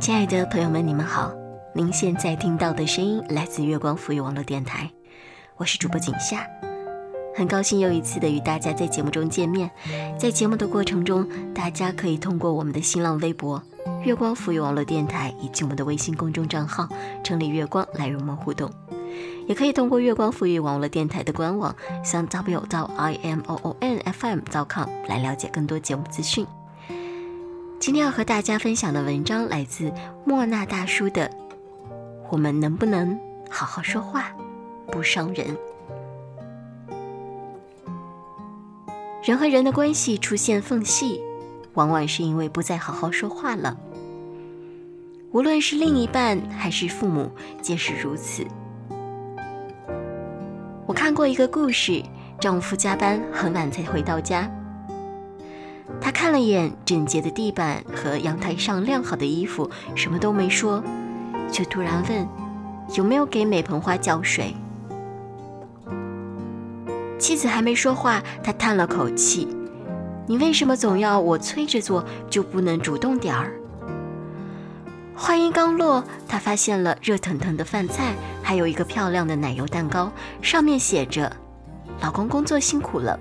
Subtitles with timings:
[0.00, 1.30] 亲爱的朋友们，你们好！
[1.74, 4.90] 您现在听到的声音来自月光浮语网络电台，
[5.58, 6.48] 我是主播景夏，
[7.36, 9.70] 很高兴又一次的与大家在节目中见面。
[10.18, 13.62] 在节目的过程中，大家可以通过我们的新浪微博
[14.02, 16.88] “月光浮语网络电台”以及我们的微信公众账号
[17.22, 18.72] “城里月光”来与我们互动，
[19.46, 26.46] 也可以通过月光浮语网络电台的官网向 w 到 i m o o n f m 到 com 来了解更多节目资讯。
[27.80, 29.90] 今天要和大家分享的文章来自
[30.26, 31.26] 莫那大叔的
[32.28, 34.30] 《我们能不能好好说话，
[34.92, 35.46] 不伤人》。
[39.24, 41.22] 人和人的关系出现缝隙，
[41.72, 43.74] 往往是因为不再好好说话了。
[45.32, 47.30] 无论是另一半还是父母，
[47.62, 48.46] 皆是如此。
[50.84, 52.02] 我看过一个故事，
[52.38, 54.54] 丈夫加班很晚才回到家。
[56.00, 60.82] 他看了眼整洁的地板和阳台上晾好的衣服，什么都没说，
[61.50, 62.28] 却突然问
[62.96, 64.54] ：“有没有给每盆花浇水？”
[67.18, 69.46] 妻子还没说话，他叹了口气
[70.26, 73.52] ：“你为什么总要我催着做，就不能主动点儿？”
[75.14, 81.30] 话音刚落，他发现了热腾腾的饭菜，还有一个漂亮的奶油蛋糕，上面写着
[82.00, 83.20] ：“老公工作辛苦了。”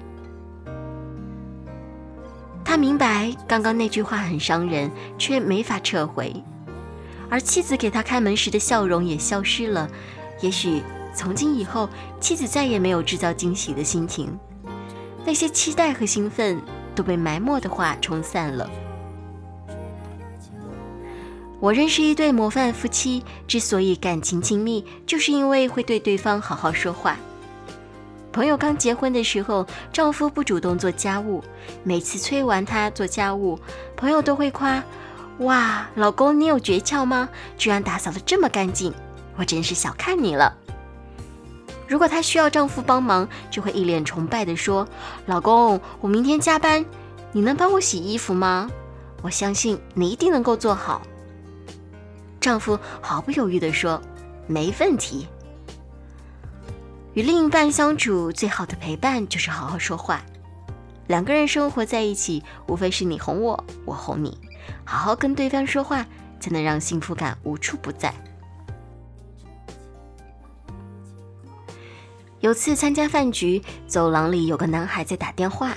[2.70, 6.32] 他明白刚刚那句话很伤人，却没法撤回，
[7.28, 9.90] 而妻子给他开门时的笑容也消失了。
[10.40, 11.90] 也许从今以后，
[12.22, 14.38] 妻子再也没有制造惊喜的心情，
[15.26, 16.62] 那些期待和兴奋
[16.94, 18.70] 都被埋没的话冲散了。
[21.60, 27.18] 我认识一对模范夫妻，之所以感情亲密，就是因为会对对方好好说话。
[28.40, 31.44] 朋友刚结婚的时候，丈夫不主动做家务，
[31.84, 33.60] 每次催完他做家务，
[33.98, 34.82] 朋友都会夸
[35.44, 37.28] ：“哇，老公你有诀窍吗？
[37.58, 38.94] 居然打扫的这么干净，
[39.36, 40.56] 我真是小看你了。”
[41.86, 44.88] 如果她需要丈夫帮忙，就会一脸崇拜地说
[45.28, 46.86] ：“老公，我明天加班，
[47.34, 48.70] 你能帮我洗衣服吗？
[49.22, 51.02] 我相信你一定能够做好。”
[52.40, 54.02] 丈夫毫不犹豫地说
[54.48, 55.28] ：“没问题。”
[57.20, 60.22] 与另一半相处，最好的陪伴就是好好说话。
[61.08, 64.38] 两个人生活在一起，无非是你哄我，我哄你，
[64.86, 66.06] 好好跟对方说话，
[66.40, 68.14] 才能让幸福感无处不在。
[72.40, 75.74] 有次参加饭局，走廊里有个男孩在打电话，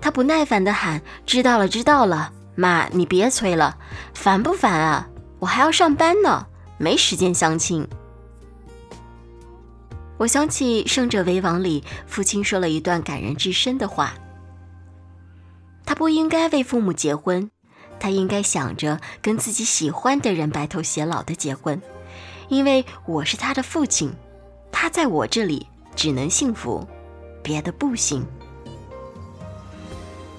[0.00, 3.78] 他不耐烦地喊：“知道了，知道了，妈，你别催了，
[4.12, 5.08] 烦不烦啊？
[5.38, 6.44] 我还要上班呢，
[6.78, 7.86] 没时间相亲。”
[10.22, 14.14] 我想起《胜者为王》里父亲说了一段感人至深的话：
[15.84, 17.50] 他不应该为父母结婚，
[17.98, 21.82] 他应该想着跟自己喜欢的人白头偕老的结婚，
[22.48, 24.12] 因为我是他的父亲，
[24.70, 25.66] 他在我这里
[25.96, 26.86] 只能幸福，
[27.42, 28.24] 别的不行。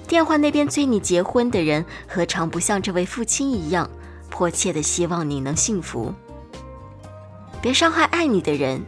[0.08, 3.90] 电话那边催你结婚的人，何尝不像这位父亲一样，
[4.30, 6.14] 迫切的希望你能幸福？
[7.60, 8.82] 别伤害爱你的人。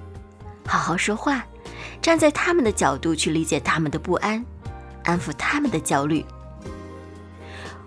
[0.66, 1.46] 好好说话，
[2.02, 4.44] 站在他们的角度去理解他们的不安，
[5.04, 6.24] 安抚他们的焦虑。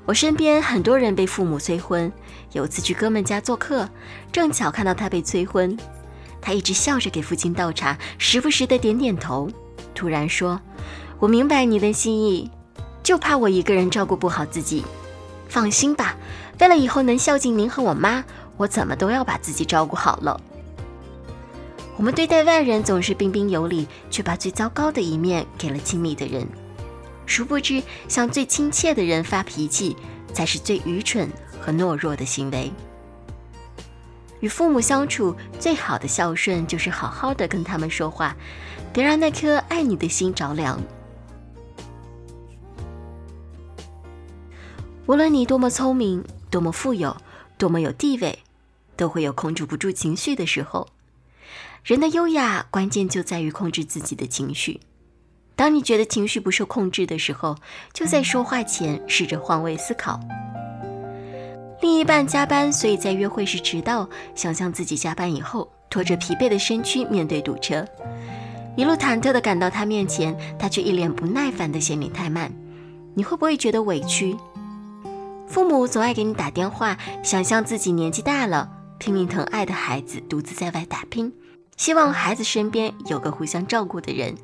[0.06, 2.12] 我身边很多人被父母催婚，
[2.54, 3.88] 有次去哥们家做客，
[4.32, 5.78] 正巧看到他被催婚，
[6.42, 9.52] 他一直笑着给父亲倒茶，时不时的点点头，
[9.94, 10.60] 突然说
[11.20, 12.50] ：“我明白你的心意，
[13.04, 14.84] 就怕我一个人照顾不好自己。
[15.48, 16.16] 放心吧，
[16.60, 18.24] 为了以后能孝敬您和我妈，
[18.58, 20.42] 我怎么都要把自己照顾好了。”
[22.00, 26.48] 我们对待外人总是彬彬有礼，却把最糟糕的一面给了亲密的人。
[27.26, 29.98] 殊不知，向最亲切的人发脾气，
[30.34, 31.30] 才是最愚蠢
[31.60, 32.72] 和懦弱的行为。
[34.40, 38.34] 与父母相处，最好的孝顺就是好好的跟他们说话，
[38.94, 40.82] 别让那颗爱你的心着凉。
[45.06, 47.14] 无论你多么聪明，多么富有，
[47.58, 48.40] 多么有地位，
[48.96, 50.88] 都会有控制不住情绪的时候。
[51.84, 54.80] 人的优雅关键就在于控制自己的情绪。
[55.56, 57.56] 当你觉得情绪不受控制的时候，
[57.94, 60.20] 就在说话前试着换位思考。
[61.82, 64.10] 另一半加班，所以在约会时迟到。
[64.36, 67.86] 想象自己加班以后，拖着疲惫的身躯面对堵车，
[68.76, 72.52] 一路忐忑地赶到他面前，他却一脸不耐烦地嫌你太慢。
[73.16, 74.36] 你会不会觉得委屈？
[75.48, 81.34] 父母总爱给你打电话，想象自己年纪大了，拼命疼爱的孩子独自在外打拼。
[81.80, 84.36] 希望孩子身边有个互相照顾的人，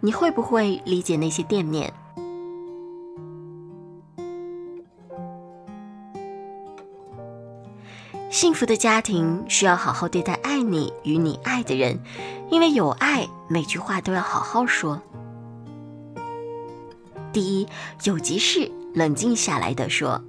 [0.00, 1.92] 你会不会理解那些惦念？
[8.28, 11.96] 幸福的家庭需要好好对待爱你与你爱的人，
[12.50, 15.00] 因为有爱，每句话都要好好说。
[17.32, 17.68] 第一，
[18.02, 20.20] 有急事冷静下来的说，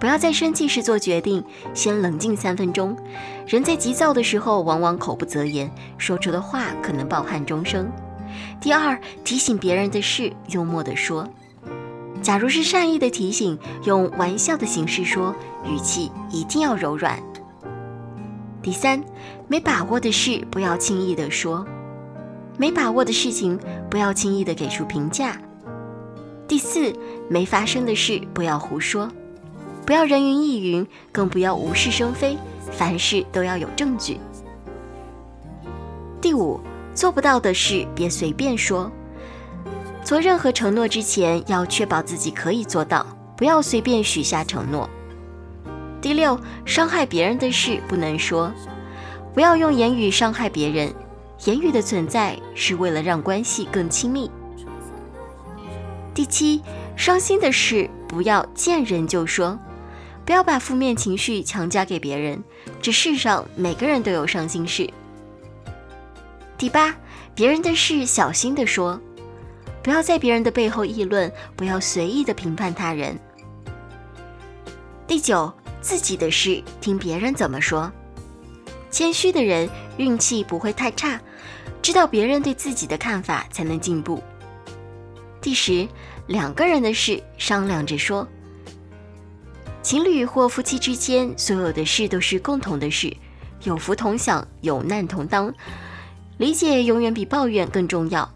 [0.00, 1.44] 不要在生气时做决定，
[1.74, 2.96] 先冷静三分钟。
[3.46, 7.86] 人在急躁的时候，往往口不择言，说出的话可能抱憾终生。
[8.60, 11.28] 第二，提醒别人的事，幽默地说。
[12.22, 15.34] 假如是善意的提醒，用玩笑的形式说，
[15.66, 17.22] 语气一定要柔软。
[18.62, 19.02] 第三，
[19.48, 21.66] 没把握的事不要轻易的说，
[22.56, 23.58] 没把握的事情
[23.90, 25.36] 不要轻易的给出评价。
[26.46, 26.92] 第四，
[27.28, 29.10] 没发生的事不要胡说，
[29.90, 32.38] 不要人云亦云，更不要无事生非，
[32.70, 34.20] 凡事都要有证据。
[36.20, 36.60] 第五，
[36.94, 38.88] 做不到的事别随便说。
[40.04, 43.04] 做任何承诺之前，要确保自己可以做到，
[43.36, 44.88] 不要随便许下承诺。
[46.00, 48.52] 第六，伤害别人的事不能说，
[49.34, 50.94] 不要用言语伤害别人。
[51.46, 54.30] 言语的存在是为了让关系更亲密。
[56.14, 56.62] 第七，
[56.94, 59.58] 伤心的事不要见人就说，
[60.30, 62.40] 不要把负面情绪强加给别人。
[62.80, 64.88] 这世上每个人都有伤心事。
[66.56, 66.94] 第八，
[67.34, 69.00] 别人的事小心的说。
[69.82, 73.18] 不要在别人的背后议论，不要随意的评判他人。
[75.04, 77.90] 第九，自己的事听别人怎么说。
[78.88, 81.20] 谦虚的人运气不会太差，
[81.82, 84.22] 知道别人对自己的看法才能进步。
[85.40, 85.88] 第十，
[86.28, 88.24] 两个人的事商量着说。
[89.82, 93.16] 情侣或夫妻之间，所有的事都是共同的事，
[93.62, 95.52] 有福同享，有难同当，
[96.36, 98.30] 理解永远比抱怨更重要。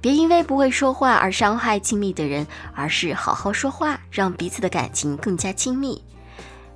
[0.00, 6.02] 别因为不会说话而伤害亲密的人，而是好好说话，让彼此的感情更加亲密。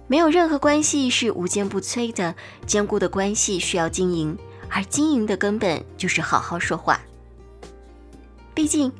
[0.06, 2.34] 没有任何关系是无坚不摧的，
[2.66, 4.38] 坚固的关系需要经营，
[4.68, 7.00] 而经营的根本就是好好说话。
[8.54, 8.92] 毕竟，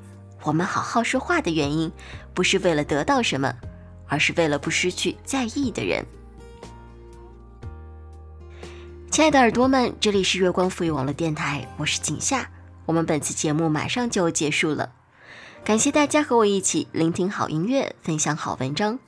[0.46, 1.90] 我们好好说话的原因，
[2.32, 3.52] 不是为了得到什么，
[4.06, 6.06] 而是为了不失去在意的人。
[9.10, 12.48] 亲爱的耳朵们，这里是月光赋予网络电台，我是景夏。
[12.84, 14.92] 我们本次节目马上就结束了，
[15.64, 19.00] 感谢大家和我一起聆听好音乐，分享好文章。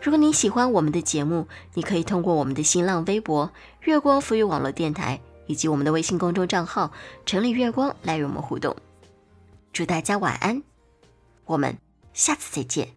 [0.00, 3.50] 如果你喜欢我们的节目，你可以通过我们的新浪微博
[3.82, 6.92] “月光赋予网络电台”以及我们的微信公众账号
[7.26, 8.76] “城里月光”来与我们互动。
[9.72, 10.62] 祝大家晚安，
[11.46, 11.78] 我们
[12.12, 12.95] 下次再见。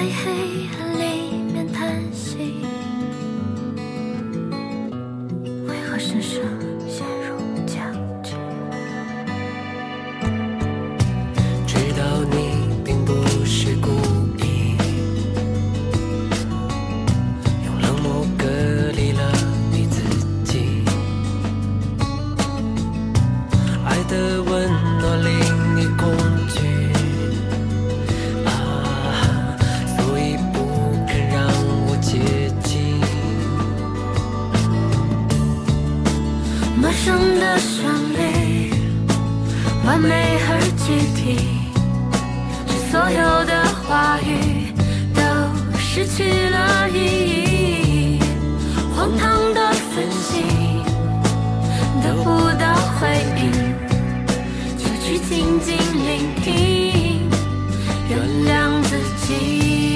[0.00, 0.59] 太黑
[39.90, 41.34] 完美而具体，
[42.68, 44.72] 是所有的话语
[45.12, 45.20] 都
[45.76, 48.20] 失去了意义。
[48.94, 50.44] 荒唐的分析
[52.04, 53.00] 得不到回
[53.36, 53.50] 应，
[54.78, 56.08] 就去静静聆
[56.40, 57.28] 听，
[58.08, 58.14] 原
[58.46, 59.89] 谅自己。